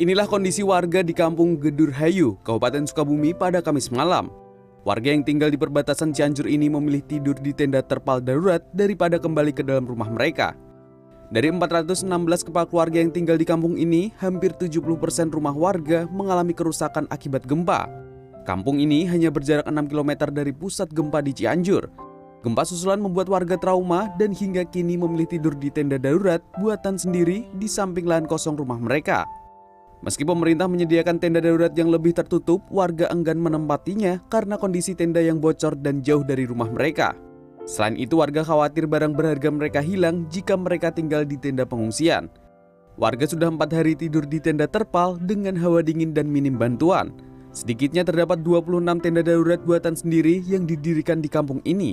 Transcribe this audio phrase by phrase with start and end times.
[0.00, 4.32] Inilah kondisi warga di Kampung Gedur Hayu, Kabupaten Sukabumi pada Kamis malam.
[4.80, 9.52] Warga yang tinggal di perbatasan Cianjur ini memilih tidur di tenda terpal darurat daripada kembali
[9.52, 10.56] ke dalam rumah mereka.
[11.28, 12.08] Dari 416
[12.48, 14.80] kepala keluarga yang tinggal di kampung ini, hampir 70%
[15.36, 17.84] rumah warga mengalami kerusakan akibat gempa.
[18.48, 21.92] Kampung ini hanya berjarak 6 km dari pusat gempa di Cianjur.
[22.40, 27.44] Gempa susulan membuat warga trauma dan hingga kini memilih tidur di tenda darurat buatan sendiri
[27.60, 29.28] di samping lahan kosong rumah mereka.
[30.00, 35.44] Meski pemerintah menyediakan tenda darurat yang lebih tertutup, warga enggan menempatinya karena kondisi tenda yang
[35.44, 37.12] bocor dan jauh dari rumah mereka.
[37.68, 42.32] Selain itu, warga khawatir barang berharga mereka hilang jika mereka tinggal di tenda pengungsian.
[42.96, 47.12] Warga sudah empat hari tidur di tenda terpal dengan hawa dingin dan minim bantuan.
[47.52, 51.92] Sedikitnya terdapat 26 tenda darurat buatan sendiri yang didirikan di kampung ini.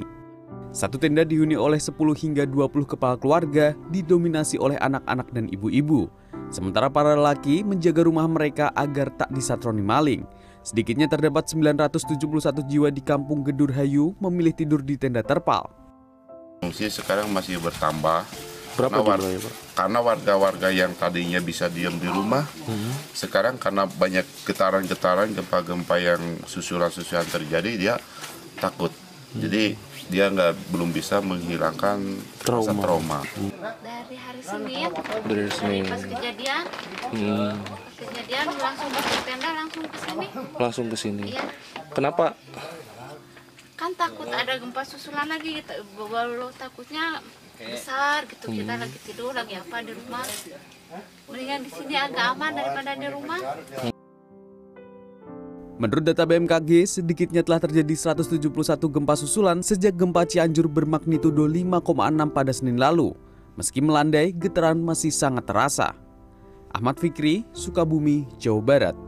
[0.71, 6.07] Satu tenda dihuni oleh 10 hingga 20 kepala keluarga, didominasi oleh anak-anak dan ibu-ibu.
[6.47, 10.23] Sementara para lelaki menjaga rumah mereka agar tak disatroni maling.
[10.63, 15.67] Sedikitnya terdapat 971 jiwa di kampung Gedur Hayu memilih tidur di tenda terpal.
[16.63, 18.23] Fungsi sekarang masih bertambah.
[18.77, 19.53] Berapa karena, jumlahnya, Pak?
[19.73, 22.45] karena warga-warga yang tadinya bisa diam di rumah,
[23.09, 27.95] sekarang karena banyak getaran-getaran, gempa-gempa yang susulan-susulan terjadi, dia
[28.61, 28.93] takut.
[29.33, 29.73] Jadi
[30.07, 31.99] dia nggak belum bisa menghilangkan
[32.39, 32.81] rasa Trauma.
[32.81, 33.19] trauma.
[33.81, 34.87] dari hari Senin
[35.23, 35.83] Dari Senin.
[35.85, 36.63] pas kejadian
[37.07, 41.23] Hmm, pas kejadian langsung masuk tenda langsung ke sini langsung ke sini.
[41.29, 41.43] iya
[41.91, 42.35] Kenapa?
[43.75, 47.21] kan takut ada gempa susulan lagi gitu baru takutnya
[47.55, 50.25] besar gitu kita lagi tidur lagi apa di rumah
[51.25, 53.37] mendingan di sini agak aman daripada di rumah
[55.77, 58.49] Menurut data BMKG, sedikitnya telah terjadi 171
[58.89, 63.13] gempa susulan sejak gempa Cianjur bermagnitudo 5,6 pada Senin lalu.
[63.53, 65.93] Meski melandai, getaran masih sangat terasa.
[66.73, 69.06] Ahmad Fikri, Sukabumi, Jawa Barat.